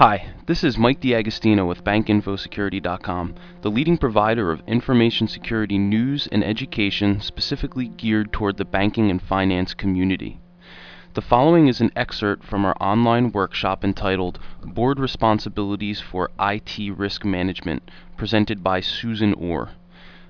Hi, 0.00 0.32
this 0.46 0.64
is 0.64 0.78
Mike 0.78 1.02
DiAgostino 1.02 1.68
with 1.68 1.84
BankInfoSecurity.com, 1.84 3.34
the 3.60 3.70
leading 3.70 3.98
provider 3.98 4.50
of 4.50 4.62
information 4.66 5.28
security 5.28 5.76
news 5.76 6.26
and 6.32 6.42
education 6.42 7.20
specifically 7.20 7.88
geared 7.88 8.32
toward 8.32 8.56
the 8.56 8.64
banking 8.64 9.10
and 9.10 9.20
finance 9.20 9.74
community. 9.74 10.40
The 11.12 11.20
following 11.20 11.68
is 11.68 11.82
an 11.82 11.90
excerpt 11.94 12.44
from 12.44 12.64
our 12.64 12.74
online 12.80 13.30
workshop 13.30 13.84
entitled 13.84 14.38
Board 14.64 14.98
Responsibilities 14.98 16.00
for 16.00 16.30
IT 16.40 16.78
Risk 16.96 17.26
Management, 17.26 17.82
presented 18.16 18.64
by 18.64 18.80
Susan 18.80 19.34
Orr. 19.34 19.72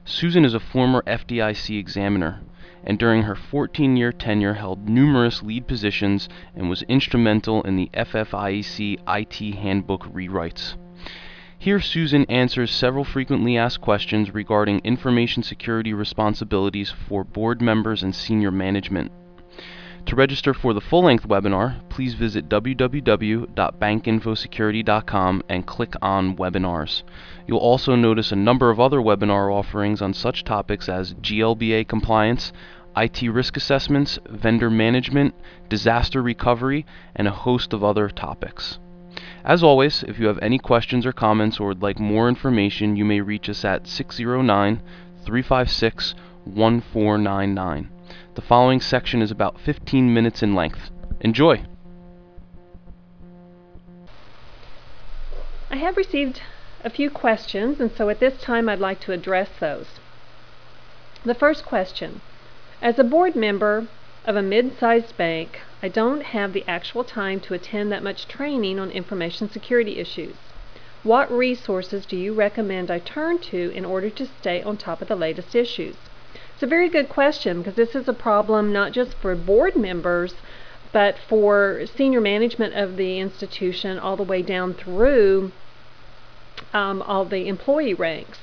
Susan 0.05 0.45
is 0.45 0.55
a 0.55 0.59
former 0.59 1.05
FDIC 1.07 1.79
examiner 1.79 2.41
and 2.85 2.99
during 2.99 3.23
her 3.23 3.35
14 3.35 3.97
year 3.97 4.13
tenure 4.13 4.55
held 4.55 4.89
numerous 4.89 5.43
lead 5.43 5.67
positions 5.67 6.29
and 6.55 6.69
was 6.69 6.83
instrumental 6.83 7.63
in 7.63 7.77
the 7.77 7.91
FFIEC 7.95 8.99
IT 9.07 9.55
handbook 9.57 10.05
rewrites. 10.13 10.75
Here, 11.59 11.81
Susan 11.81 12.25
answers 12.31 12.71
several 12.71 13.05
frequently 13.05 13.59
asked 13.59 13.83
questions 13.83 14.33
regarding 14.33 14.81
information 14.81 15.43
security 15.43 15.93
responsibilities 15.93 16.91
for 16.91 17.23
board 17.23 17.61
members 17.61 18.03
and 18.03 18.15
senior 18.15 18.51
management. 18.51 19.13
To 20.07 20.17
register 20.17 20.55
for 20.55 20.73
the 20.73 20.81
full 20.81 21.03
length 21.03 21.29
webinar, 21.29 21.87
please 21.91 22.15
visit 22.15 22.49
www.bankinfosecurity.com 22.49 25.43
and 25.49 25.67
click 25.67 25.95
on 26.01 26.37
Webinars. 26.37 27.03
You'll 27.47 27.59
also 27.59 27.95
notice 27.95 28.33
a 28.33 28.37
number 28.37 28.71
of 28.71 28.81
other 28.81 28.99
webinar 28.99 29.55
offerings 29.55 30.01
on 30.01 30.15
such 30.15 30.45
topics 30.45 30.89
as 30.89 31.13
GLBA 31.15 31.87
compliance, 31.87 32.51
IT 32.97 33.23
risk 33.23 33.57
assessments, 33.57 34.19
vendor 34.29 34.71
management, 34.71 35.35
disaster 35.69 36.23
recovery, 36.23 36.85
and 37.15 37.29
a 37.29 37.33
host 37.33 37.73
of 37.73 37.85
other 37.85 38.09
topics. 38.09 38.79
As 39.45 39.63
always, 39.63 40.03
if 40.05 40.19
you 40.19 40.27
have 40.27 40.39
any 40.43 40.59
questions 40.59 41.07
or 41.07 41.13
comments 41.13 41.61
or 41.61 41.69
would 41.69 41.83
like 41.83 41.99
more 41.99 42.29
information, 42.29 42.97
you 42.97 43.05
may 43.05 43.21
reach 43.21 43.49
us 43.49 43.65
at 43.65 43.87
609 43.87 44.83
356 45.25 46.15
1499. 46.45 47.91
The 48.35 48.43
following 48.43 48.81
section 48.81 49.23
is 49.23 49.31
about 49.31 49.61
15 49.61 50.13
minutes 50.13 50.43
in 50.43 50.55
length. 50.55 50.91
Enjoy! 51.21 51.65
I 55.71 55.77
have 55.77 55.97
received 55.97 56.43
a 56.83 56.91
few 56.91 57.11
questions, 57.11 57.81
and 57.81 57.93
so 57.93 58.09
at 58.09 58.21
this 58.21 58.41
time 58.41 58.69
I'd 58.69 58.81
like 58.81 59.01
to 59.01 59.13
address 59.13 59.49
those. 59.61 59.87
The 61.25 61.35
first 61.35 61.65
question 61.65 62.23
As 62.83 62.99
a 62.99 63.05
board 63.05 63.37
member 63.37 63.89
of 64.25 64.37
a 64.37 64.43
mid 64.43 64.79
sized 64.79 65.15
bank, 65.19 65.61
I 65.83 65.89
don't 65.89 66.23
have 66.23 66.55
the 66.55 66.65
actual 66.67 67.05
time 67.05 67.39
to 67.41 67.53
attend 67.53 67.93
that 67.93 68.03
much 68.03 68.27
training 68.27 68.79
on 68.79 68.91
information 68.91 69.51
security 69.51 69.99
issues. 69.99 70.37
What 71.03 71.31
resources 71.31 72.07
do 72.07 72.17
you 72.17 72.33
recommend 72.33 72.91
I 72.91 72.99
turn 72.99 73.39
to 73.51 73.71
in 73.75 73.85
order 73.85 74.09
to 74.09 74.25
stay 74.25 74.63
on 74.63 74.79
top 74.79 75.03
of 75.03 75.09
the 75.09 75.15
latest 75.15 75.55
issues? 75.55 75.97
It's 76.55 76.63
a 76.63 76.67
very 76.67 76.89
good 76.89 77.11
question 77.11 77.59
because 77.59 77.75
this 77.75 77.95
is 77.95 78.09
a 78.09 78.15
problem 78.15 78.73
not 78.73 78.93
just 78.93 79.13
for 79.13 79.35
board 79.35 79.77
members, 79.77 80.35
but 80.91 81.19
for 81.19 81.83
senior 81.85 82.23
management 82.23 82.73
of 82.73 82.97
the 82.97 83.19
institution 83.19 83.99
all 83.99 84.17
the 84.17 84.23
way 84.23 84.41
down 84.41 84.73
through 84.73 85.53
um, 86.73 87.03
all 87.03 87.27
the 87.27 87.47
employee 87.47 87.93
ranks. 87.93 88.39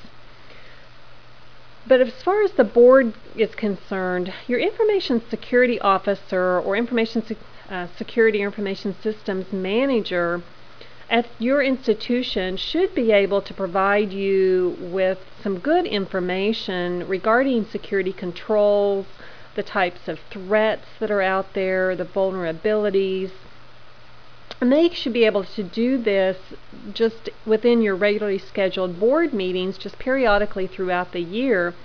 But 1.87 2.01
as 2.01 2.21
far 2.21 2.41
as 2.43 2.51
the 2.51 2.65
board 2.65 3.13
is 3.35 3.55
concerned, 3.55 4.33
your 4.45 4.59
information 4.59 5.21
security 5.29 5.79
officer 5.79 6.59
or 6.59 6.75
information 6.75 7.23
uh, 7.69 7.87
security 7.97 8.41
information 8.41 8.95
systems 9.01 9.53
manager 9.53 10.41
at 11.09 11.27
your 11.39 11.61
institution 11.61 12.57
should 12.57 12.93
be 12.93 13.11
able 13.11 13.41
to 13.41 13.53
provide 13.53 14.11
you 14.11 14.75
with 14.79 15.19
some 15.41 15.59
good 15.59 15.85
information 15.85 17.07
regarding 17.07 17.65
security 17.65 18.11
controls, 18.11 19.05
the 19.55 19.63
types 19.63 20.09
of 20.09 20.19
threats 20.29 20.87
that 20.99 21.09
are 21.09 21.21
out 21.21 21.53
there, 21.53 21.95
the 21.95 22.05
vulnerabilities. 22.05 23.31
And 24.59 24.71
they 24.71 24.89
should 24.89 25.13
be 25.13 25.25
able 25.25 25.43
to 25.43 25.63
do 25.63 25.97
this 25.97 26.37
just 26.93 27.29
within 27.45 27.81
your 27.81 27.95
regularly 27.95 28.39
scheduled 28.39 28.99
board 28.99 29.33
meetings, 29.33 29.77
just 29.77 29.99
periodically 29.99 30.65
throughout 30.65 31.11
the 31.11 31.21
year, 31.21 31.75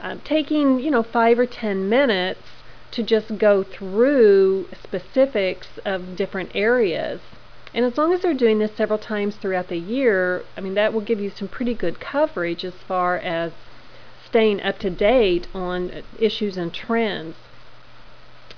uh, 0.00 0.16
taking, 0.22 0.80
you 0.80 0.90
know, 0.90 1.02
five 1.02 1.38
or 1.38 1.46
ten 1.46 1.88
minutes 1.88 2.42
to 2.90 3.02
just 3.02 3.38
go 3.38 3.62
through 3.62 4.68
specifics 4.82 5.68
of 5.84 6.16
different 6.16 6.50
areas. 6.54 7.20
And 7.72 7.84
as 7.84 7.96
long 7.96 8.12
as 8.12 8.20
they're 8.20 8.34
doing 8.34 8.58
this 8.58 8.76
several 8.76 8.98
times 8.98 9.36
throughout 9.36 9.68
the 9.68 9.78
year, 9.78 10.44
I 10.56 10.60
mean, 10.60 10.74
that 10.74 10.92
will 10.92 11.00
give 11.00 11.20
you 11.20 11.30
some 11.30 11.48
pretty 11.48 11.72
good 11.72 12.00
coverage 12.00 12.64
as 12.64 12.74
far 12.74 13.16
as 13.16 13.52
staying 14.26 14.60
up 14.62 14.78
to 14.80 14.90
date 14.90 15.46
on 15.54 16.02
issues 16.18 16.56
and 16.56 16.74
trends. 16.74 17.36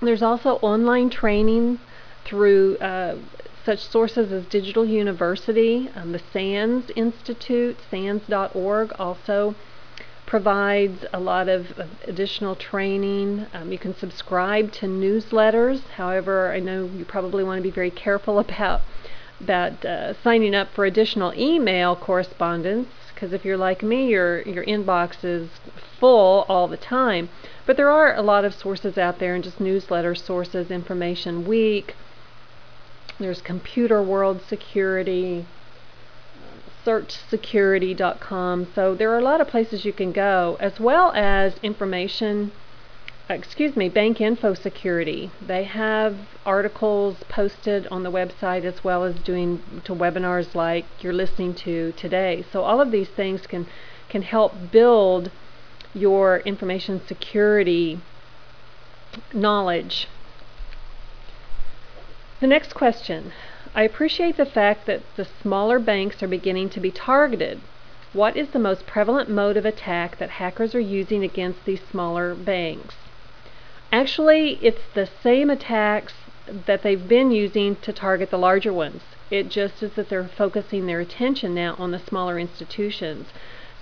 There's 0.00 0.23
also 0.23 0.56
online 0.56 1.11
training 1.11 1.79
through 2.25 2.79
uh, 2.79 3.17
such 3.65 3.81
sources 3.81 4.33
as 4.33 4.45
Digital 4.47 4.84
University, 4.84 5.89
um, 5.95 6.12
the 6.12 6.21
SANS 6.33 6.91
Institute, 6.97 7.77
SANS.org 7.91 8.93
also 8.99 9.55
provides 10.27 11.05
a 11.12 11.21
lot 11.21 11.49
of, 11.49 11.78
of 11.78 11.91
additional 12.05 12.56
training. 12.56 13.47
Um, 13.53 13.71
you 13.71 13.78
can 13.78 13.95
subscribe 13.95 14.73
to 14.73 14.87
newsletters. 14.87 15.83
However, 15.97 16.53
I 16.53 16.59
know 16.59 16.87
you 16.87 17.05
probably 17.05 17.45
want 17.45 17.59
to 17.59 17.62
be 17.62 17.71
very 17.71 17.91
careful 17.91 18.39
about 18.47 18.81
about 19.41 19.84
uh, 19.84 20.15
signing 20.23 20.55
up 20.55 20.69
for 20.73 20.84
additional 20.84 21.34
email 21.34 21.97
correspondence 21.97 22.89
because 23.12 23.33
if 23.33 23.44
you're 23.44 23.56
like 23.56 23.83
me, 23.83 24.09
your 24.09 24.43
your 24.43 24.65
inbox 24.65 25.23
is 25.23 25.49
full 26.00 26.44
all 26.49 26.67
the 26.67 26.77
time. 26.77 27.29
But 27.67 27.77
there 27.77 27.91
are 27.91 28.15
a 28.15 28.23
lot 28.23 28.44
of 28.44 28.55
sources 28.55 28.99
out 28.99 29.21
there, 29.21 29.34
and 29.34 29.44
just 29.44 29.61
newsletter 29.61 30.15
sources, 30.15 30.69
InformationWeek. 30.69 31.91
There's 33.19 33.43
Computerworld 33.43 34.47
Security, 34.49 35.47
searchsecurity.com. 36.85 38.69
So 38.75 38.95
there 38.95 39.11
are 39.13 39.19
a 39.19 39.23
lot 39.23 39.41
of 39.41 39.49
places 39.49 39.85
you 39.85 39.93
can 39.93 40.13
go, 40.13 40.57
as 40.61 40.81
well 40.81 41.12
as 41.15 41.55
information 41.62 42.53
excuse 43.29 43.77
me, 43.77 43.89
Bank 43.89 44.21
Info 44.21 44.55
Security. 44.55 45.31
They 45.41 45.65
have 45.65 46.17
articles 46.45 47.17
posted 47.29 47.87
on 47.89 48.03
the 48.03 48.11
website 48.11 48.65
as 48.65 48.85
well 48.85 49.05
as 49.05 49.15
doing 49.17 49.62
to 49.85 49.95
webinars 49.95 50.55
like 50.55 50.85
you're 51.01 51.12
listening 51.12 51.55
to 51.55 51.93
today. 51.93 52.45
So 52.53 52.62
all 52.62 52.81
of 52.81 52.91
these 52.91 53.09
things 53.09 53.47
can 53.47 53.67
can 54.09 54.23
help 54.23 54.71
build 54.71 55.31
your 55.95 56.39
information 56.41 57.01
security 57.07 58.01
knowledge. 59.33 60.09
The 62.43 62.49
next 62.49 62.75
question. 62.75 63.31
I 63.73 63.85
appreciate 63.85 64.37
the 64.37 64.45
fact 64.45 64.87
that 64.87 65.03
the 65.15 65.25
smaller 65.25 65.79
banks 65.79 66.25
are 66.25 66.27
beginning 66.27 66.71
to 66.71 66.81
be 66.81 66.91
targeted. 66.91 67.61
What 68.13 68.37
is 68.37 68.49
the 68.49 68.59
most 68.59 68.85
prevalent 68.85 69.31
mode 69.31 69.57
of 69.57 69.65
attack 69.65 70.19
that 70.19 70.29
hackers 70.29 70.75
are 70.75 70.81
using 70.81 71.23
against 71.23 71.65
these 71.65 71.81
smaller 71.89 72.35
banks? 72.35 72.97
Actually, 73.93 74.59
it's 74.61 74.83
the 74.93 75.07
same 75.23 75.51
attacks 75.51 76.15
that 76.67 76.83
they've 76.83 77.07
been 77.07 77.31
using 77.31 77.77
to 77.77 77.93
target 77.93 78.31
the 78.33 78.39
larger 78.39 78.73
ones. 78.73 79.03
It 79.31 79.49
just 79.49 79.81
is 79.81 79.93
that 79.93 80.09
they're 80.09 80.27
focusing 80.27 80.87
their 80.87 80.99
attention 80.99 81.55
now 81.55 81.77
on 81.79 81.93
the 81.93 82.01
smaller 82.01 82.41
institutions. 82.41 83.29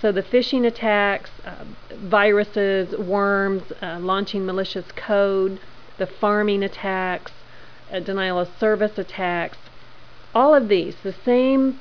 So 0.03 0.13
the 0.13 0.23
phishing 0.23 0.67
attacks, 0.67 1.31
uh, 1.47 1.65
viruses, 1.95 2.95
worms, 2.99 3.73
uh, 3.81 4.01
launching 4.01 4.45
malicious 4.45 4.93
code, 4.93 5.61
the 5.97 6.07
pharming 6.07 6.63
attacks, 6.63 7.33
denial 7.99 8.39
of 8.39 8.49
service 8.61 8.97
attacks, 8.97 9.59
all 10.35 10.55
of 10.55 10.69
these, 10.69 10.95
the 11.03 11.15
same, 11.25 11.81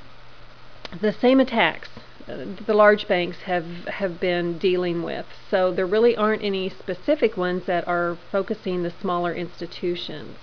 the 0.99 1.13
same 1.13 1.39
attacks 1.39 1.89
uh, 2.29 2.45
the 2.67 2.73
large 2.75 3.07
banks 3.07 3.39
have 3.43 3.87
have 3.87 4.19
been 4.19 4.57
dealing 4.59 5.01
with. 5.01 5.25
So 5.49 5.71
there 5.71 5.87
really 5.87 6.15
aren't 6.15 6.43
any 6.43 6.69
specific 6.69 7.35
ones 7.37 7.65
that 7.65 7.87
are 7.87 8.17
focusing 8.31 8.83
the 8.83 8.91
smaller 8.91 9.33
institutions. 9.33 10.37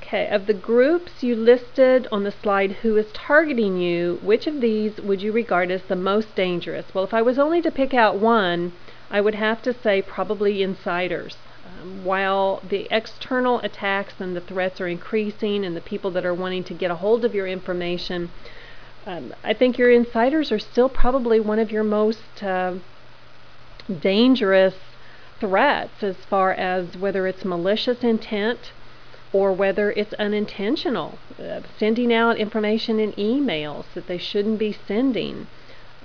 Okay, 0.00 0.26
of 0.28 0.46
the 0.46 0.54
groups 0.54 1.22
you 1.22 1.34
listed 1.34 2.06
on 2.12 2.24
the 2.24 2.30
slide 2.30 2.72
who 2.82 2.96
is 2.96 3.12
targeting 3.12 3.78
you, 3.78 4.20
which 4.22 4.46
of 4.46 4.60
these 4.60 4.98
would 5.00 5.20
you 5.22 5.32
regard 5.32 5.70
as 5.70 5.82
the 5.82 5.96
most 5.96 6.34
dangerous? 6.34 6.86
Well, 6.94 7.04
if 7.04 7.12
I 7.12 7.20
was 7.20 7.38
only 7.38 7.60
to 7.62 7.70
pick 7.70 7.92
out 7.92 8.16
one, 8.16 8.72
I 9.10 9.20
would 9.20 9.34
have 9.34 9.60
to 9.62 9.74
say 9.74 10.00
probably 10.00 10.62
insiders. 10.62 11.36
While 12.02 12.60
the 12.68 12.86
external 12.90 13.60
attacks 13.60 14.14
and 14.20 14.36
the 14.36 14.40
threats 14.40 14.80
are 14.80 14.88
increasing 14.88 15.64
and 15.64 15.76
the 15.76 15.80
people 15.80 16.10
that 16.12 16.24
are 16.24 16.34
wanting 16.34 16.64
to 16.64 16.74
get 16.74 16.90
a 16.90 16.96
hold 16.96 17.24
of 17.24 17.34
your 17.34 17.46
information, 17.46 18.30
um, 19.06 19.34
I 19.42 19.52
think 19.52 19.76
your 19.76 19.90
insiders 19.90 20.50
are 20.50 20.58
still 20.58 20.88
probably 20.88 21.40
one 21.40 21.58
of 21.58 21.70
your 21.70 21.84
most 21.84 22.42
uh, 22.42 22.74
dangerous 24.00 24.74
threats 25.40 26.02
as 26.02 26.16
far 26.16 26.52
as 26.52 26.96
whether 26.96 27.26
it's 27.26 27.44
malicious 27.44 28.02
intent 28.02 28.72
or 29.32 29.52
whether 29.52 29.90
it's 29.92 30.14
unintentional, 30.14 31.18
uh, 31.38 31.60
sending 31.78 32.12
out 32.12 32.38
information 32.38 33.00
in 33.00 33.12
emails 33.12 33.84
that 33.94 34.06
they 34.06 34.16
shouldn't 34.16 34.58
be 34.58 34.72
sending. 34.86 35.46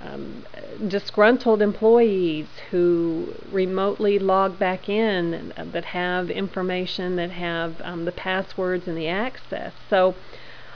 Um, 0.02 0.44
disgruntled 0.88 1.60
employees 1.60 2.46
who 2.70 3.34
remotely 3.52 4.18
log 4.18 4.58
back 4.58 4.88
in 4.88 5.52
that 5.56 5.84
have 5.84 6.30
information 6.30 7.16
that 7.16 7.30
have 7.30 7.80
um, 7.82 8.06
the 8.06 8.12
passwords 8.12 8.88
and 8.88 8.96
the 8.96 9.08
access. 9.08 9.74
So 9.90 10.14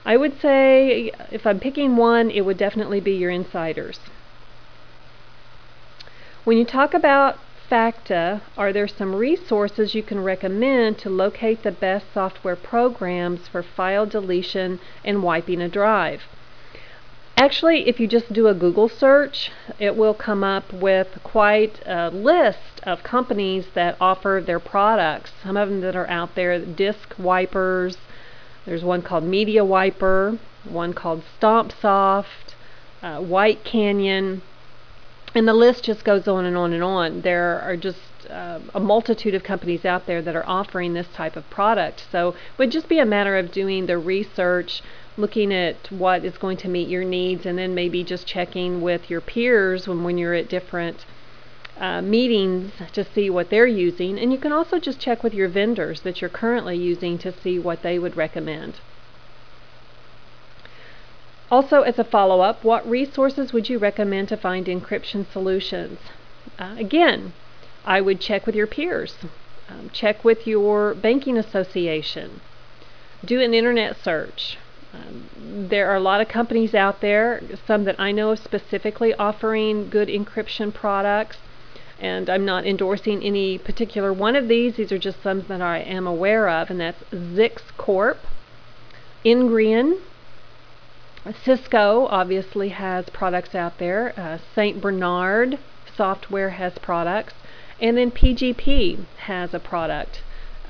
I 0.05 0.19
would 0.19 0.39
say 0.41 1.11
if 1.33 1.47
I'm 1.47 1.59
picking 1.59 1.97
one, 1.97 2.31
it 2.31 2.43
would 2.43 2.59
definitely 2.59 3.01
be 3.01 3.13
your 3.13 3.31
insiders. 3.31 3.99
When 6.45 6.59
you 6.59 6.67
talk 6.67 6.93
about 6.93 7.39
FACTA, 7.71 8.43
are 8.59 8.73
there 8.75 8.87
some 8.87 9.15
resources 9.15 9.95
you 9.95 10.03
can 10.03 10.23
recommend 10.23 10.99
to 10.99 11.09
locate 11.09 11.63
the 11.63 11.73
best 11.73 12.05
software 12.13 12.57
programs 12.57 13.49
for 13.49 13.63
file 13.63 14.05
deletion 14.05 14.79
and 15.03 15.23
wiping 15.23 15.63
a 15.63 15.69
drive? 15.69 16.25
Actually, 17.45 17.87
if 17.87 18.01
you 18.01 18.07
just 18.07 18.33
do 18.33 18.49
a 18.49 18.55
Google 18.55 18.89
search, 18.89 19.51
it 19.79 19.95
will 19.99 20.15
come 20.15 20.43
up 20.43 20.73
with 20.73 21.19
quite 21.23 21.79
a 21.85 22.09
list 22.09 22.81
of 22.85 23.03
companies 23.03 23.67
that 23.75 23.99
offer 24.01 24.43
their 24.43 24.59
products. 24.59 25.31
Some 25.43 25.55
of 25.59 25.69
them 25.69 25.83
that 25.83 25.95
are 25.95 26.09
out 26.09 26.37
there, 26.37 26.59
disk 26.59 27.15
wipers, 27.19 27.99
there's 28.65 28.83
one 28.83 29.03
called 29.03 29.25
Media 29.25 29.63
Wiper, 29.63 30.39
one 30.67 30.95
called 30.95 31.23
StompSoft, 31.39 32.55
uh, 33.03 33.21
White 33.21 33.63
Canyon, 33.63 34.41
and 35.35 35.47
the 35.47 35.53
list 35.53 35.85
just 35.85 36.03
goes 36.03 36.27
on 36.27 36.47
and 36.47 36.57
on 36.57 36.73
and 36.73 36.83
on. 36.83 37.21
There 37.21 37.61
are 37.61 37.77
just 37.77 37.99
uh, 38.31 38.61
a 38.75 38.81
multitude 38.81 39.35
of 39.35 39.43
companies 39.43 39.85
out 39.85 40.07
there 40.07 40.23
that 40.23 40.35
are 40.35 40.47
offering 40.47 40.95
this 40.95 41.09
type 41.09 41.37
of 41.37 41.51
product. 41.51 42.07
So 42.11 42.31
it 42.31 42.59
would 42.59 42.71
just 42.71 42.89
be 42.89 43.01
a 43.01 43.05
matter 43.05 43.37
of 43.37 43.53
doing 43.53 43.85
the 43.85 43.99
research, 43.99 44.83
looking 45.17 45.53
at 45.53 45.91
what 45.91 46.25
is 46.25 46.39
going 46.39 46.57
to 46.59 46.69
meet 46.69 46.89
your 46.89 47.05
needs, 47.05 47.47
and 47.47 47.59
then 47.59 47.75
maybe 47.75 48.03
just 48.03 48.27
checking 48.27 48.81
with 48.81 49.09
your 49.09 49.21
peers 49.21 49.87
when, 49.87 50.03
when 50.03 50.19
you're 50.19 50.35
at 50.35 50.49
different 50.49 51.05
uh, 51.79 52.01
meetings 52.03 52.73
to 52.93 53.05
see 53.05 53.31
what 53.31 53.51
they're 53.51 53.67
using. 53.67 54.19
And 54.19 54.33
you 54.33 54.39
can 54.39 54.53
also 54.53 54.79
just 54.79 55.01
check 55.01 55.23
with 55.23 55.35
your 55.35 55.49
vendors 55.49 56.03
that 56.03 56.21
you're 56.21 56.31
currently 56.31 56.77
using 56.77 57.19
to 57.19 57.33
see 57.33 57.59
what 57.59 57.83
they 57.83 57.99
would 57.99 58.17
recommend. 58.17 58.75
Also, 61.51 61.83
as 61.83 61.99
a 61.99 62.05
follow 62.05 62.41
up, 62.41 62.65
what 62.65 62.89
resources 62.89 63.53
would 63.53 63.69
you 63.69 63.79
recommend 63.79 64.29
to 64.29 64.37
find 64.37 64.67
encryption 64.67 65.25
solutions? 65.31 65.99
Uh, 66.59 66.75
again, 66.79 67.33
I 67.85 68.01
would 68.01 68.21
check 68.21 68.47
with 68.47 68.55
your 68.55 68.67
peers, 68.67 69.15
um, 69.69 69.91
check 69.93 70.25
with 70.25 70.47
your 70.47 70.95
banking 70.95 71.37
association, 71.37 72.41
do 73.25 73.41
an 73.41 73.55
internet 73.55 73.97
search. 74.03 74.59
There 75.39 75.91
are 75.91 75.97
a 75.97 76.01
lot 76.01 76.21
of 76.21 76.29
companies 76.29 76.75
out 76.75 77.01
there, 77.01 77.41
some 77.67 77.85
that 77.85 77.99
I 77.99 78.13
know 78.13 78.35
specifically 78.35 79.15
offering 79.15 79.89
good 79.89 80.09
encryption 80.09 80.73
products, 80.73 81.39
and 82.01 82.29
I'm 82.29 82.45
not 82.45 82.67
endorsing 82.67 83.23
any 83.23 83.59
particular 83.59 84.13
one 84.13 84.37
of 84.37 84.49
these. 84.49 84.77
These 84.77 84.93
are 84.93 84.99
just 84.99 85.23
some 85.23 85.43
that 85.49 85.63
I 85.63 85.79
am 85.79 86.07
aware 86.07 86.49
of, 86.49 86.71
and 86.71 86.81
that's 86.81 87.03
Zix 87.13 87.61
Corp, 87.77 88.19
Ingrian, 89.25 90.01
Cisco 91.43 92.07
obviously 92.11 92.69
has 92.69 93.09
products 93.09 93.55
out 93.55 93.79
there. 93.79 94.13
Uh, 94.15 94.37
St. 94.55 94.79
Bernard 94.79 95.59
Software 95.97 96.51
has 96.51 96.77
products. 96.79 97.33
And 97.81 97.97
then 97.97 98.11
PGP 98.11 99.07
has 99.21 99.55
a 99.55 99.59
product 99.59 100.21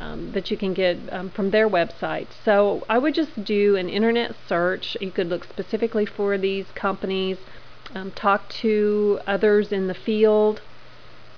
um, 0.00 0.32
that 0.32 0.50
you 0.50 0.56
can 0.56 0.74
get 0.74 0.98
um, 1.12 1.30
from 1.30 1.50
their 1.50 1.68
website. 1.68 2.28
So 2.44 2.84
I 2.88 2.98
would 2.98 3.14
just 3.14 3.44
do 3.44 3.76
an 3.76 3.88
internet 3.88 4.34
search. 4.48 4.96
You 5.00 5.10
could 5.10 5.28
look 5.28 5.44
specifically 5.44 6.06
for 6.06 6.36
these 6.36 6.66
companies, 6.74 7.38
um, 7.94 8.10
talk 8.12 8.48
to 8.60 9.20
others 9.26 9.72
in 9.72 9.86
the 9.86 9.94
field, 9.94 10.60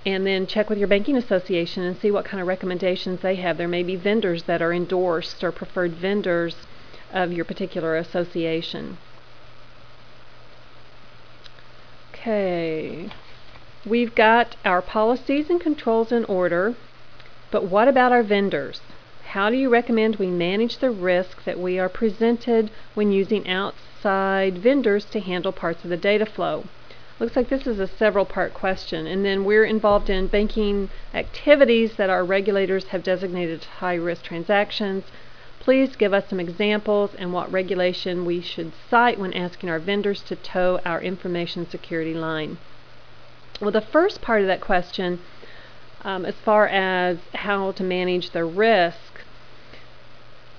and 0.04 0.26
then 0.26 0.46
check 0.46 0.70
with 0.70 0.78
your 0.78 0.88
banking 0.88 1.16
association 1.16 1.82
and 1.82 1.98
see 1.98 2.10
what 2.10 2.24
kind 2.24 2.40
of 2.40 2.46
recommendations 2.46 3.20
they 3.20 3.34
have. 3.36 3.58
There 3.58 3.68
may 3.68 3.82
be 3.82 3.96
vendors 3.96 4.44
that 4.44 4.62
are 4.62 4.72
endorsed 4.72 5.42
or 5.42 5.50
preferred 5.50 5.94
vendors 5.94 6.54
of 7.12 7.32
your 7.32 7.44
particular 7.44 7.96
association. 7.96 8.98
Okay, 12.12 13.10
we've 13.84 14.14
got 14.14 14.56
our 14.64 14.82
policies 14.82 15.50
and 15.50 15.60
controls 15.60 16.10
in 16.10 16.24
order, 16.24 16.74
but 17.56 17.70
what 17.70 17.88
about 17.88 18.12
our 18.12 18.22
vendors? 18.22 18.82
How 19.28 19.48
do 19.48 19.56
you 19.56 19.70
recommend 19.70 20.16
we 20.16 20.26
manage 20.26 20.76
the 20.76 20.90
risk 20.90 21.42
that 21.44 21.58
we 21.58 21.78
are 21.78 21.88
presented 21.88 22.70
when 22.92 23.12
using 23.12 23.48
outside 23.48 24.58
vendors 24.58 25.06
to 25.06 25.20
handle 25.20 25.52
parts 25.52 25.82
of 25.82 25.88
the 25.88 25.96
data 25.96 26.26
flow? 26.26 26.64
Looks 27.18 27.34
like 27.34 27.48
this 27.48 27.66
is 27.66 27.80
a 27.80 27.86
several 27.86 28.26
part 28.26 28.52
question. 28.52 29.06
And 29.06 29.24
then 29.24 29.42
we're 29.42 29.64
involved 29.64 30.10
in 30.10 30.26
banking 30.26 30.90
activities 31.14 31.96
that 31.96 32.10
our 32.10 32.26
regulators 32.26 32.88
have 32.88 33.02
designated 33.02 33.64
high 33.80 33.94
risk 33.94 34.24
transactions, 34.24 35.04
Please 35.58 35.96
give 35.96 36.12
us 36.12 36.28
some 36.28 36.38
examples 36.38 37.14
and 37.14 37.32
what 37.32 37.50
regulation 37.50 38.26
we 38.26 38.42
should 38.42 38.72
cite 38.90 39.18
when 39.18 39.32
asking 39.32 39.70
our 39.70 39.78
vendors 39.78 40.20
to 40.24 40.36
toe 40.36 40.78
our 40.84 41.00
information 41.00 41.66
security 41.66 42.12
line. 42.12 42.58
Well, 43.62 43.70
the 43.70 43.80
first 43.80 44.20
part 44.20 44.42
of 44.42 44.46
that 44.48 44.60
question, 44.60 45.20
um, 46.06 46.24
as 46.24 46.36
far 46.36 46.68
as 46.68 47.18
how 47.34 47.72
to 47.72 47.82
manage 47.82 48.30
the 48.30 48.44
risk, 48.44 49.24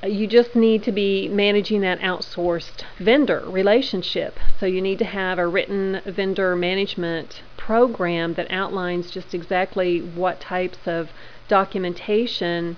you 0.03 0.27
just 0.27 0.55
need 0.55 0.83
to 0.83 0.91
be 0.91 1.29
managing 1.29 1.79
that 1.81 1.99
outsourced 2.01 2.83
vendor 2.99 3.44
relationship. 3.47 4.38
So 4.59 4.65
you 4.65 4.81
need 4.81 4.99
to 4.99 5.05
have 5.05 5.39
a 5.39 5.47
written 5.47 6.01
vendor 6.05 6.53
management 6.57 7.41
program 7.55 8.33
that 8.33 8.51
outlines 8.51 9.09
just 9.09 9.33
exactly 9.33 9.99
what 10.01 10.41
types 10.41 10.79
of 10.85 11.09
documentation 11.47 12.75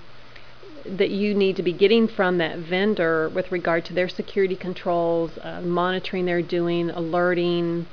that 0.86 1.10
you 1.10 1.34
need 1.34 1.56
to 1.56 1.64
be 1.64 1.74
getting 1.74 2.08
from 2.08 2.38
that 2.38 2.60
vendor 2.60 3.30
with 3.30 3.52
regard 3.52 3.84
to 3.86 3.94
their 3.94 4.08
security 4.08 4.56
controls, 4.56 5.32
uh, 5.42 5.60
monitoring 5.62 6.26
they're 6.26 6.42
doing, 6.44 6.92
alerting, 6.92 7.88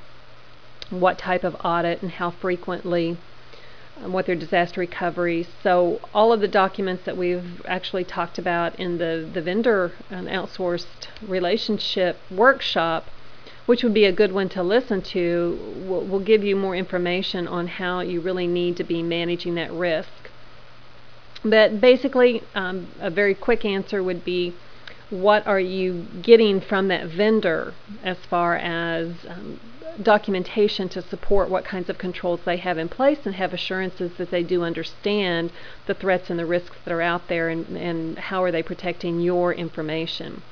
what 0.90 1.18
type 1.18 1.44
of 1.44 1.56
audit 1.64 2.02
and 2.02 2.12
how 2.12 2.30
frequently, 2.30 3.16
um, 4.02 4.12
what 4.12 4.26
their 4.26 4.34
disaster 4.34 4.80
recovery. 4.80 5.46
So 5.62 6.00
all 6.12 6.32
of 6.32 6.40
the 6.40 6.48
documents 6.48 7.04
that 7.04 7.16
we've 7.16 7.64
actually 7.66 8.04
talked 8.04 8.38
about 8.38 8.78
in 8.78 8.98
the, 8.98 9.28
the 9.32 9.42
vendor 9.42 9.92
and 10.10 10.28
outsourced 10.28 11.08
relationship 11.26 12.18
workshop, 12.30 13.06
which 13.66 13.82
would 13.82 13.94
be 13.94 14.04
a 14.04 14.12
good 14.12 14.32
one 14.32 14.48
to 14.50 14.62
listen 14.62 15.02
to, 15.02 15.84
will, 15.86 16.04
will 16.04 16.20
give 16.20 16.44
you 16.44 16.56
more 16.56 16.76
information 16.76 17.48
on 17.48 17.66
how 17.66 18.00
you 18.00 18.20
really 18.20 18.46
need 18.46 18.76
to 18.76 18.84
be 18.84 19.02
managing 19.02 19.54
that 19.54 19.72
risk. 19.72 20.08
But 21.44 21.80
basically, 21.80 22.42
um, 22.54 22.88
a 23.00 23.10
very 23.10 23.34
quick 23.34 23.64
answer 23.64 24.02
would 24.02 24.24
be 24.24 24.54
what 25.10 25.46
are 25.46 25.60
you 25.60 26.06
getting 26.22 26.60
from 26.60 26.88
that 26.88 27.06
vendor 27.06 27.72
as 28.02 28.16
far 28.28 28.56
as 28.56 29.12
um, 29.28 29.60
documentation 30.02 30.88
to 30.88 31.02
support 31.02 31.48
what 31.48 31.64
kinds 31.64 31.88
of 31.88 31.98
controls 31.98 32.40
they 32.44 32.56
have 32.56 32.78
in 32.78 32.88
place 32.88 33.20
and 33.24 33.34
have 33.34 33.52
assurances 33.52 34.12
that 34.18 34.30
they 34.30 34.42
do 34.42 34.62
understand 34.62 35.50
the 35.86 35.94
threats 35.94 36.30
and 36.30 36.38
the 36.38 36.46
risks 36.46 36.76
that 36.84 36.92
are 36.92 37.02
out 37.02 37.28
there 37.28 37.48
and, 37.48 37.76
and 37.76 38.18
how 38.18 38.42
are 38.42 38.52
they 38.52 38.62
protecting 38.62 39.20
your 39.20 39.52
information. 39.52 40.42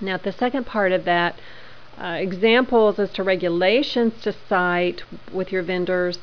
Now, 0.00 0.16
the 0.16 0.32
second 0.32 0.66
part 0.66 0.92
of 0.92 1.04
that, 1.04 1.38
uh, 1.98 2.16
examples 2.18 2.98
as 2.98 3.12
to 3.12 3.22
regulations 3.22 4.20
to 4.22 4.34
cite 4.48 5.04
with 5.32 5.52
your 5.52 5.62
vendors 5.62 6.18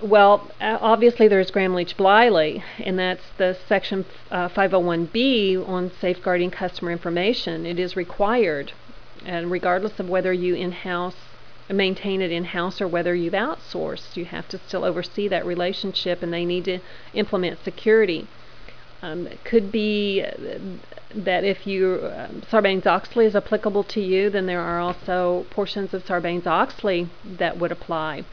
well, 0.00 0.50
obviously 0.60 1.26
there's 1.28 1.50
Gramm-Leach-Bliley, 1.50 2.62
and 2.78 2.98
that's 2.98 3.24
the 3.38 3.56
section 3.66 4.04
uh, 4.30 4.48
501B 4.48 5.66
on 5.66 5.90
safeguarding 6.00 6.50
customer 6.50 6.90
information. 6.90 7.64
It 7.64 7.78
is 7.78 7.96
required, 7.96 8.72
and 9.26 9.50
regardless 9.50 10.00
of 10.00 10.08
whether 10.08 10.32
you 10.32 10.54
in-house 10.54 11.16
maintain 11.68 12.22
it 12.22 12.30
in-house 12.30 12.80
or 12.80 12.86
whether 12.86 13.14
you've 13.14 13.34
outsourced, 13.34 14.16
you 14.16 14.24
have 14.24 14.48
to 14.48 14.58
still 14.58 14.84
oversee 14.84 15.26
that 15.28 15.44
relationship, 15.44 16.22
and 16.22 16.32
they 16.32 16.44
need 16.44 16.64
to 16.64 16.78
implement 17.12 17.62
security. 17.64 18.28
Um, 19.02 19.26
it 19.26 19.44
could 19.44 19.72
be 19.72 20.24
that 21.14 21.44
if 21.44 21.66
you 21.66 22.00
uh, 22.04 22.28
Sarbanes-Oxley 22.50 23.26
is 23.26 23.36
applicable 23.36 23.84
to 23.84 24.00
you, 24.00 24.30
then 24.30 24.46
there 24.46 24.60
are 24.60 24.80
also 24.80 25.44
portions 25.50 25.92
of 25.92 26.04
Sarbanes-Oxley 26.04 27.08
that 27.38 27.58
would 27.58 27.72
apply 27.72 28.24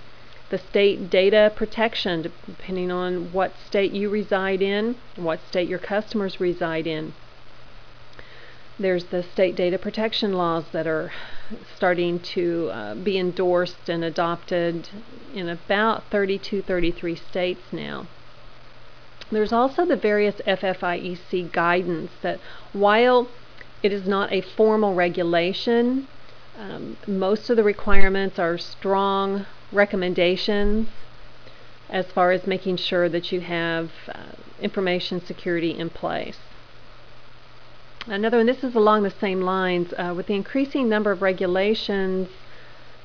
the 0.49 0.57
state 0.59 1.09
data 1.09 1.51
protection, 1.55 2.31
depending 2.45 2.91
on 2.91 3.33
what 3.33 3.51
state 3.65 3.91
you 3.91 4.09
reside 4.09 4.61
in, 4.61 4.95
what 5.15 5.39
state 5.49 5.67
your 5.67 5.79
customers 5.79 6.39
reside 6.39 6.85
in. 6.85 7.13
There's 8.79 9.05
the 9.05 9.21
state 9.21 9.55
data 9.55 9.77
protection 9.77 10.33
laws 10.33 10.65
that 10.71 10.87
are 10.87 11.11
starting 11.75 12.19
to 12.19 12.69
uh, 12.73 12.95
be 12.95 13.19
endorsed 13.19 13.87
and 13.87 14.03
adopted 14.03 14.89
in 15.33 15.47
about 15.47 16.03
32, 16.09 16.63
33 16.63 17.15
states 17.15 17.61
now. 17.71 18.07
There's 19.31 19.53
also 19.53 19.85
the 19.85 19.95
various 19.95 20.35
FFIEC 20.47 21.51
guidance 21.51 22.11
that 22.21 22.39
while 22.71 23.27
it 23.83 23.91
is 23.91 24.07
not 24.07 24.31
a 24.31 24.41
formal 24.41 24.95
regulation, 24.95 26.07
um, 26.57 26.97
most 27.07 27.49
of 27.49 27.57
the 27.57 27.63
requirements 27.63 28.39
are 28.39 28.57
strong 28.57 29.45
recommendations 29.71 30.87
as 31.89 32.07
far 32.07 32.31
as 32.31 32.47
making 32.47 32.77
sure 32.77 33.07
that 33.09 33.31
you 33.31 33.41
have 33.41 33.91
uh, 34.07 34.19
information 34.59 35.23
security 35.23 35.77
in 35.77 35.89
place. 35.89 36.37
Another 38.05 38.35
one, 38.35 38.47
this 38.47 38.65
is 38.65 38.75
along 38.75 39.03
the 39.03 39.09
same 39.09 39.39
lines, 39.39 39.93
uh, 39.93 40.13
with 40.13 40.27
the 40.27 40.33
increasing 40.33 40.89
number 40.89 41.11
of 41.11 41.21
regulations, 41.21 42.27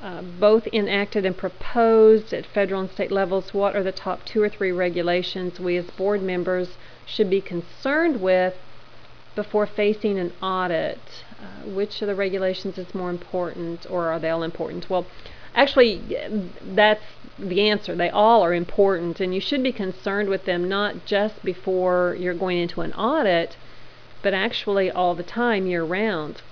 uh, 0.02 0.22
both 0.22 0.66
enacted 0.72 1.24
and 1.24 1.36
proposed 1.36 2.32
at 2.32 2.44
federal 2.44 2.80
and 2.80 2.90
state 2.90 3.12
levels, 3.12 3.54
what 3.54 3.76
are 3.76 3.84
the 3.84 3.92
top 3.92 4.24
two 4.24 4.42
or 4.42 4.48
three 4.48 4.72
regulations 4.72 5.60
we 5.60 5.76
as 5.76 5.88
board 5.92 6.20
members 6.20 6.76
should 7.06 7.30
be 7.30 7.40
concerned 7.40 8.20
with 8.20 8.56
before 9.36 9.66
facing 9.66 10.18
an 10.18 10.32
audit? 10.42 10.98
Uh, 11.40 11.68
which 11.68 12.02
of 12.02 12.08
the 12.08 12.14
regulations 12.16 12.76
is 12.76 12.92
more 12.92 13.10
important, 13.10 13.86
or 13.88 14.08
are 14.08 14.18
they 14.18 14.30
all 14.30 14.42
important? 14.42 14.90
Well, 14.90 15.06
actually, 15.54 16.02
that's 16.60 17.04
the 17.38 17.70
answer. 17.70 17.94
They 17.94 18.10
all 18.10 18.42
are 18.42 18.52
important, 18.52 19.20
and 19.20 19.32
you 19.32 19.40
should 19.40 19.62
be 19.62 19.70
concerned 19.70 20.28
with 20.28 20.44
them 20.44 20.68
not 20.68 21.04
just 21.06 21.44
before 21.44 22.16
you're 22.18 22.34
going 22.34 22.58
into 22.58 22.80
an 22.80 22.92
audit 22.94 23.56
but 24.22 24.34
actually 24.34 24.90
all 24.90 25.14
the 25.14 25.22
time 25.22 25.66
year 25.66 25.84
round. 25.84 26.42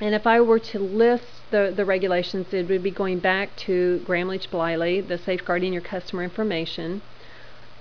And 0.00 0.14
if 0.14 0.26
I 0.26 0.40
were 0.40 0.58
to 0.58 0.78
list 0.78 1.50
the, 1.50 1.72
the 1.74 1.84
regulations, 1.84 2.52
it 2.52 2.68
would 2.68 2.82
be 2.82 2.90
going 2.90 3.18
back 3.18 3.56
to 3.56 4.02
Gramm-Leach 4.04 4.50
Bliley, 4.50 5.06
the 5.06 5.16
Safeguarding 5.16 5.72
Your 5.72 5.82
Customer 5.82 6.22
Information, 6.22 7.00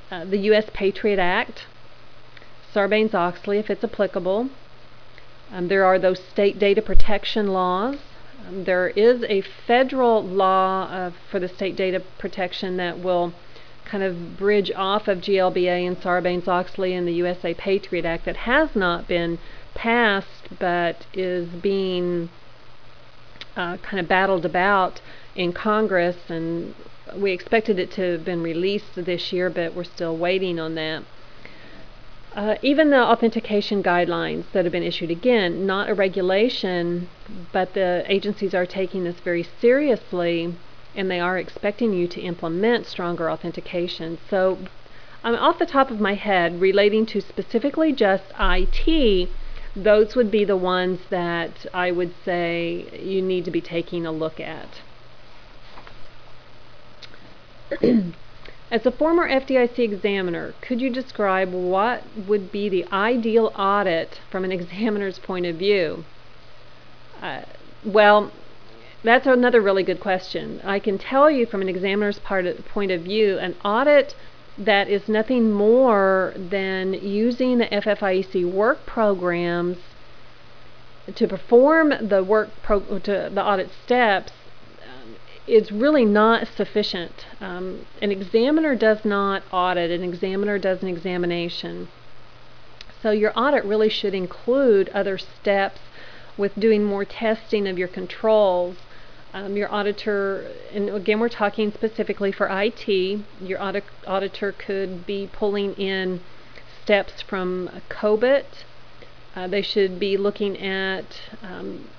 uh, 0.10 0.24
the 0.24 0.38
U.S. 0.50 0.70
Patriot 0.74 1.20
Act, 1.20 1.66
Sarbanes-Oxley, 2.74 3.58
if 3.58 3.70
it's 3.70 3.84
applicable. 3.84 4.50
Um, 5.52 5.68
there 5.68 5.84
are 5.84 6.00
those 6.00 6.20
state 6.24 6.58
data 6.58 6.82
protection 6.82 7.48
laws. 7.48 7.98
Um, 8.48 8.64
there 8.64 8.90
is 8.90 9.24
a 9.24 9.42
federal 9.42 10.24
law 10.24 10.84
uh, 10.84 11.12
for 11.30 11.40
the 11.40 11.50
state 11.50 11.76
data 11.76 12.02
protection 12.18 12.78
that 12.78 13.00
will 13.00 13.34
kind 13.86 14.04
of 14.04 14.38
bridge 14.38 14.72
off 14.76 15.08
of 15.08 15.20
GLBA 15.20 15.88
and 15.88 15.98
Sarbanes-Oxley 15.98 16.94
and 16.94 17.08
the 17.08 17.14
USA 17.14 17.54
Patriot 17.54 18.06
Act 18.06 18.26
that 18.26 18.38
has 18.38 18.76
not 18.76 19.08
been 19.08 19.40
passed 19.74 20.48
but 20.60 21.06
is 21.14 21.48
being 21.48 22.30
uh, 23.56 23.78
kind 23.78 24.00
of 24.00 24.08
battled 24.08 24.46
about 24.46 25.02
in 25.36 25.54
Congress 25.54 26.18
and 26.30 26.74
we 27.16 27.32
expected 27.32 27.78
it 27.80 27.92
to 27.92 28.14
have 28.14 28.26
been 28.26 28.42
released 28.42 28.96
this 28.96 29.32
year 29.32 29.50
but 29.50 29.74
we're 29.76 29.84
still 29.84 30.18
waiting 30.18 30.60
on 30.60 30.76
that. 30.76 31.04
Uh, 32.36 32.56
even 32.62 32.90
the 32.90 33.02
authentication 33.02 33.82
guidelines 33.82 34.44
that 34.52 34.66
have 34.66 34.72
been 34.74 34.84
issued, 34.84 35.10
again, 35.10 35.66
not 35.66 35.90
a 35.90 35.94
regulation, 35.94 37.08
but 37.54 37.74
the 37.74 38.04
agencies 38.08 38.54
are 38.54 38.66
taking 38.66 39.06
this 39.06 39.16
very 39.22 39.48
seriously 39.62 40.54
and 40.96 41.10
they 41.10 41.20
are 41.20 41.38
expecting 41.38 41.94
you 41.94 42.08
to 42.08 42.22
implement 42.22 42.86
stronger 42.86 43.30
authentication. 43.30 44.18
So 44.30 44.60
um, 45.24 45.36
off 45.36 45.60
the 45.60 45.66
top 45.66 45.92
of 45.92 46.00
my 46.00 46.14
head, 46.14 46.62
relating 46.62 47.06
to 47.08 47.22
specifically 47.22 47.92
just 47.92 48.26
IT, 48.40 49.30
those 49.76 50.16
would 50.16 50.32
be 50.32 50.46
the 50.46 50.56
ones 50.56 51.00
that 51.10 51.66
I 51.74 51.92
would 51.92 52.14
say 52.24 52.86
you 53.02 53.22
need 53.22 53.44
to 53.46 53.52
be 53.52 53.62
taking 53.62 54.06
a 54.06 54.12
look 54.12 54.40
at. 54.40 54.82
As 58.72 58.86
a 58.86 58.92
former 58.92 59.28
FDIC 59.28 59.80
examiner, 59.80 60.54
could 60.62 60.82
you 60.82 60.90
describe 60.90 61.52
what 61.52 62.04
would 62.28 62.52
be 62.52 62.70
the 62.70 62.86
ideal 62.92 63.52
audit 63.58 64.20
from 64.30 64.44
an 64.44 64.52
examiner's 64.52 65.20
point 65.20 65.46
of 65.46 65.56
view? 65.56 66.06
Uh, 67.22 67.42
well, 67.84 68.32
that's 69.06 69.28
another 69.28 69.62
really 69.62 69.84
good 69.84 70.00
question. 70.00 70.62
I 70.64 70.80
can 70.80 70.98
tell 70.98 71.30
you 71.30 71.46
from 71.46 71.62
an 71.62 71.70
examiner's 71.70 72.20
part 72.20 72.46
of, 72.46 72.66
point 72.66 72.92
of 72.92 73.02
view, 73.02 73.38
an 73.38 73.56
audit 73.64 74.16
that 74.58 74.90
is 74.90 75.08
nothing 75.08 75.52
more 75.52 76.34
than 76.36 76.94
using 76.94 77.58
the 77.58 77.66
FFIEC 77.68 78.50
work 78.52 78.86
programs 78.86 79.78
to 81.14 81.28
perform 81.28 81.94
the 82.02 82.24
work 82.24 82.50
pro- 82.64 83.00
to 83.00 83.30
the 83.32 83.46
audit 83.46 83.70
steps 83.84 84.32
um, 84.82 85.16
is 85.46 85.72
really 85.72 86.06
not 86.06 86.48
sufficient. 86.48 87.28
Um, 87.40 87.86
an 88.02 88.12
examiner 88.12 88.76
does 88.76 89.06
not 89.06 89.44
audit. 89.52 89.92
An 89.92 90.04
examiner 90.04 90.58
does 90.58 90.82
an 90.82 90.88
examination. 90.88 91.90
So 93.04 93.12
your 93.12 93.34
audit 93.36 93.64
really 93.66 93.90
should 93.90 94.16
include 94.16 94.90
other 94.90 95.20
steps 95.20 95.82
with 96.38 96.56
doing 96.56 96.84
more 96.84 97.06
testing 97.06 97.68
of 97.68 97.78
your 97.78 97.88
controls 97.88 98.78
um, 99.36 99.58
your 99.58 99.70
auditor, 99.70 100.50
and 100.72 100.90
again, 100.90 101.20
we're 101.20 101.28
talking 101.28 101.70
specifically 101.74 102.32
for 102.32 102.48
IT, 102.50 102.88
your 103.42 103.62
audit, 103.62 103.84
auditor 104.08 104.54
could 104.54 105.06
be 105.06 105.30
pulling 105.32 105.74
in 105.74 106.22
steps 106.82 107.22
from 107.22 107.70
COBIT. 107.90 108.64
Uh, 109.36 109.48
they 109.48 109.62
should 109.62 110.00
be 110.00 110.16
looking 110.16 110.58
at 110.58 111.20
um, 111.44 111.90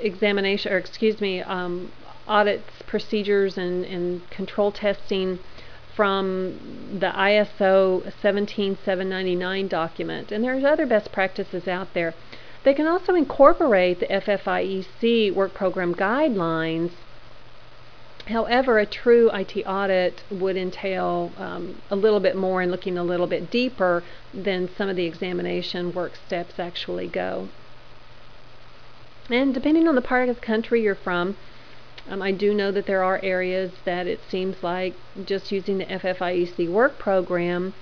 examination, 0.00 0.70
or 0.70 0.76
excuse 0.76 1.18
me, 1.18 1.40
um, 1.40 1.90
audits, 2.28 2.82
procedures, 2.86 3.56
and, 3.56 3.86
and 3.86 4.28
control 4.28 4.70
testing 4.70 5.38
from 5.96 6.98
the 7.00 7.10
ISO 7.10 8.02
17799 8.20 9.66
document. 9.66 10.30
And 10.30 10.44
there's 10.44 10.62
other 10.62 10.84
best 10.84 11.10
practices 11.10 11.66
out 11.66 11.94
there. 11.94 12.12
They 12.62 12.74
can 12.74 12.86
also 12.86 13.14
incorporate 13.14 14.00
the 14.00 14.06
FFIEC 14.06 15.32
work 15.34 15.54
program 15.54 15.94
guidelines. 15.94 16.90
However, 18.26 18.78
a 18.78 18.86
true 18.86 19.30
IT 19.32 19.56
audit 19.66 20.22
would 20.30 20.56
entail 20.56 21.32
um, 21.38 21.80
a 21.90 21.96
little 21.96 22.20
bit 22.20 22.36
more 22.36 22.60
and 22.60 22.70
looking 22.70 22.98
a 22.98 23.02
little 23.02 23.26
bit 23.26 23.50
deeper 23.50 24.02
than 24.34 24.68
some 24.76 24.88
of 24.88 24.96
the 24.96 25.06
examination 25.06 25.92
work 25.94 26.12
steps 26.26 26.58
actually 26.58 27.08
go. 27.08 27.48
And 29.30 29.54
depending 29.54 29.88
on 29.88 29.94
the 29.94 30.02
part 30.02 30.28
of 30.28 30.36
the 30.36 30.46
country 30.46 30.82
you're 30.82 30.94
from, 30.94 31.36
um, 32.08 32.20
I 32.20 32.32
do 32.32 32.52
know 32.52 32.70
that 32.72 32.86
there 32.86 33.04
are 33.04 33.20
areas 33.22 33.72
that 33.84 34.06
it 34.06 34.20
seems 34.28 34.62
like 34.62 34.94
just 35.24 35.50
using 35.52 35.78
the 35.78 35.86
FFIEC 35.86 36.68
work 36.68 36.98
program 36.98 37.72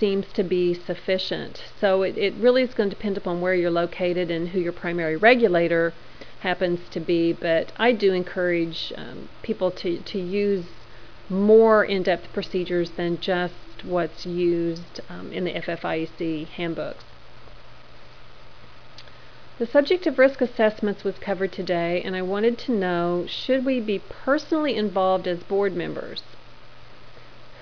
seems 0.00 0.26
to 0.32 0.42
be 0.42 0.74
sufficient. 0.74 1.62
So 1.80 2.02
it, 2.02 2.16
it 2.16 2.34
really 2.34 2.62
is 2.62 2.74
going 2.74 2.88
to 2.88 2.96
depend 2.96 3.18
upon 3.18 3.40
where 3.40 3.54
you're 3.54 3.70
located 3.70 4.30
and 4.30 4.48
who 4.48 4.58
your 4.58 4.72
primary 4.72 5.16
regulator 5.16 5.92
happens 6.40 6.80
to 6.88 7.00
be. 7.00 7.34
But 7.34 7.70
I 7.76 7.92
do 7.92 8.12
encourage 8.14 8.92
um, 8.96 9.28
people 9.42 9.70
to, 9.72 9.98
to 9.98 10.18
use 10.18 10.64
more 11.28 11.84
in-depth 11.84 12.32
procedures 12.32 12.90
than 12.92 13.20
just 13.20 13.54
what's 13.84 14.26
used 14.26 15.00
um, 15.08 15.32
in 15.32 15.44
the 15.44 15.52
FFIEC 15.52 16.48
handbooks. 16.48 17.04
The 19.58 19.66
subject 19.66 20.06
of 20.06 20.18
risk 20.18 20.40
assessments 20.40 21.04
was 21.04 21.18
covered 21.18 21.52
today, 21.52 22.00
and 22.02 22.16
I 22.16 22.22
wanted 22.22 22.56
to 22.60 22.72
know 22.72 23.26
should 23.28 23.66
we 23.66 23.78
be 23.78 23.98
personally 23.98 24.74
involved 24.74 25.28
as 25.28 25.42
board 25.42 25.76
members? 25.76 26.22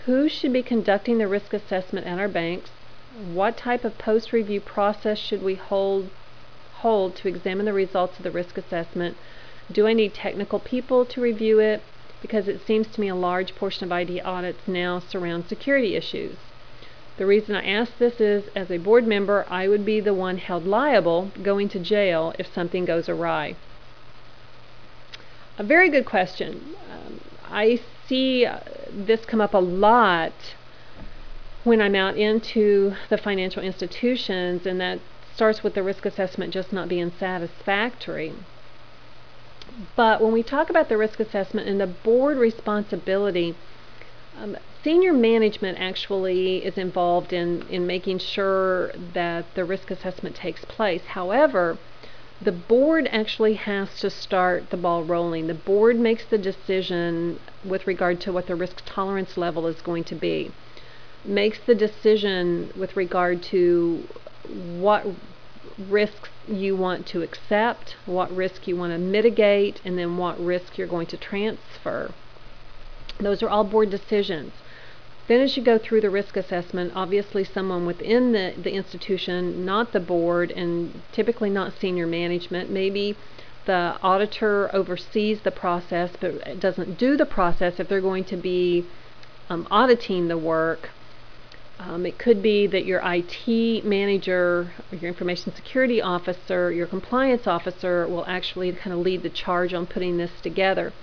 Who 0.09 0.27
should 0.27 0.55
be 0.55 0.63
conducting 0.63 1.19
the 1.19 1.29
risk 1.29 1.53
assessment 1.53 2.07
at 2.07 2.19
our 2.19 2.29
banks, 2.29 2.71
what 3.31 3.59
type 3.59 3.85
of 3.85 3.99
post-review 3.99 4.63
process 4.63 5.19
should 5.19 5.43
we 5.43 5.57
hold, 5.57 6.09
hold 6.77 7.15
to 7.17 7.29
examine 7.29 7.67
the 7.67 7.75
results 7.75 8.17
of 8.17 8.23
the 8.23 8.31
risk 8.31 8.57
assessment, 8.57 9.19
do 9.71 9.87
I 9.87 9.93
need 9.93 10.15
technical 10.15 10.61
people 10.61 11.05
to 11.05 11.21
review 11.21 11.59
it, 11.59 11.83
because 12.23 12.49
it 12.49 12.67
seems 12.67 12.87
to 12.89 13.03
me 13.03 13.09
a 13.09 13.15
large 13.15 13.55
portion 13.55 13.85
of 13.85 13.93
IT 13.93 14.25
audits 14.25 14.67
now 14.67 14.99
surround 14.99 15.47
security 15.47 15.95
issues. 15.95 16.39
The 17.19 17.27
reason 17.27 17.55
I 17.55 17.67
ask 17.67 17.99
this 17.99 18.19
is, 18.19 18.49
as 18.57 18.71
a 18.71 18.79
board 18.79 19.07
member, 19.07 19.45
I 19.51 19.69
would 19.69 19.85
be 19.85 20.01
the 20.01 20.15
one 20.15 20.39
held 20.39 20.67
liable, 20.67 21.33
going 21.43 21.69
to 21.69 21.79
jail 21.79 22.33
if 22.39 22.51
something 22.55 22.87
goes 22.87 23.11
awry. 23.11 23.57
A 25.59 25.63
very 25.63 25.91
good 25.91 26.07
question. 26.07 26.77
Um, 26.91 27.21
I 27.51 27.81
see 28.07 28.47
uh, 28.47 28.61
this 28.93 29.25
come 29.25 29.41
up 29.41 29.55
a 29.55 29.59
lot 29.59 30.33
when 31.65 31.81
I'm 31.81 31.95
out 31.95 32.17
into 32.17 32.95
the 33.09 33.19
financial 33.19 33.63
institutions, 33.63 34.67
and 34.67 34.81
that 34.81 35.01
starts 35.35 35.63
with 35.63 35.75
the 35.75 35.83
risk 35.83 36.07
assessment 36.07 36.53
just 36.53 36.73
not 36.73 36.89
being 36.89 37.13
satisfactory. 37.19 38.33
But 39.95 40.21
when 40.21 40.33
we 40.33 40.43
talk 40.43 40.71
about 40.71 40.89
the 40.89 40.97
risk 40.97 41.21
assessment 41.21 41.69
and 41.69 41.81
the 41.81 41.87
board 41.87 42.37
responsibility, 42.37 43.55
um, 44.41 44.57
senior 44.83 45.13
management 45.13 45.79
actually 45.79 46.65
is 46.65 46.79
involved 46.79 47.33
in, 47.33 47.63
in 47.69 47.87
making 47.87 48.19
sure 48.19 48.93
that 49.13 49.45
the 49.55 49.65
risk 49.65 49.91
assessment 49.91 50.35
takes 50.35 50.65
place. 50.65 51.03
However, 51.09 51.79
the 52.41 52.53
board 52.53 53.09
actually 53.11 53.55
has 53.55 53.99
to 54.01 54.09
start 54.09 54.71
the 54.71 54.77
ball 54.77 55.03
rolling. 55.03 55.49
The 55.49 55.55
board 55.55 55.99
makes 55.99 56.25
the 56.25 56.39
decision 56.39 57.41
with 57.65 57.87
regard 57.87 58.21
to 58.23 58.33
what 58.33 58.47
the 58.47 58.55
risk 58.55 58.83
tolerance 58.87 59.37
level 59.37 59.67
is 59.67 59.81
going 59.83 60.05
to 60.05 60.15
be. 60.15 60.53
makes 61.25 61.59
the 61.59 61.75
decision 61.75 62.73
with 62.77 62.97
regard 62.97 63.43
to 63.43 64.09
what 64.49 65.05
risks 65.89 66.31
you 66.47 66.77
want 66.77 67.07
to 67.07 67.23
accept, 67.23 67.97
what 68.07 68.35
risk 68.35 68.67
you 68.67 68.77
want 68.77 68.93
to 68.93 68.99
mitigate, 68.99 69.81
and 69.85 69.99
then 69.99 70.17
what 70.17 70.43
risk 70.43 70.79
you're 70.79 70.87
going 70.87 71.07
to 71.07 71.17
transfer. 71.17 72.11
Those 73.19 73.43
are 73.43 73.49
all 73.49 73.65
board 73.65 73.91
decisions. 73.91 74.53
Then, 75.29 75.43
as 75.43 75.59
you 75.59 75.63
go 75.63 75.77
through 75.77 76.01
the 76.01 76.09
risk 76.09 76.39
assessment, 76.39 76.93
obviously, 76.95 77.45
someone 77.45 77.85
within 77.85 78.33
the, 78.33 78.55
the 78.57 78.73
institution, 78.73 79.63
not 79.63 79.93
the 79.93 80.01
board, 80.01 80.51
and 80.51 81.03
typically 81.13 81.51
not 81.51 81.75
senior 81.79 82.07
management, 82.07 82.71
maybe 82.71 83.15
the 83.67 83.99
auditor 84.03 84.75
oversees 84.75 85.43
the 85.43 85.51
process 85.51 86.11
but 86.19 86.59
doesn't 86.59 86.97
do 86.99 87.15
the 87.19 87.27
process 87.27 87.79
if 87.79 87.87
they're 87.87 88.01
going 88.01 88.25
to 88.25 88.39
be 88.39 88.87
um, 89.51 89.69
auditing 89.71 90.29
the 90.29 90.39
work. 90.39 90.89
Um, 91.79 92.07
it 92.07 92.19
could 92.19 92.43
be 92.43 92.67
that 92.67 92.87
your 92.87 93.03
IT 93.05 93.85
manager, 93.85 94.73
your 94.91 95.11
information 95.11 95.55
security 95.55 96.01
officer, 96.01 96.73
your 96.73 96.87
compliance 96.87 97.47
officer 97.47 98.09
will 98.09 98.25
actually 98.25 98.73
kind 98.73 98.95
of 98.95 99.01
lead 99.01 99.23
the 99.23 99.29
charge 99.29 99.75
on 99.75 99.87
putting 99.87 100.17
this 100.17 100.33
together. 100.43 100.95